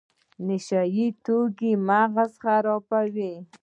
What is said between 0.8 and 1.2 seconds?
یي